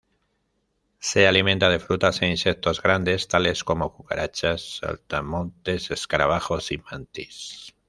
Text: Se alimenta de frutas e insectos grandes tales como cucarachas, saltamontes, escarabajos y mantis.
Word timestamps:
Se 0.97 1.27
alimenta 1.27 1.69
de 1.69 1.77
frutas 1.77 2.23
e 2.23 2.25
insectos 2.25 2.81
grandes 2.81 3.27
tales 3.27 3.63
como 3.63 3.93
cucarachas, 3.93 4.77
saltamontes, 4.77 5.91
escarabajos 5.91 6.71
y 6.71 6.79
mantis. 6.79 7.75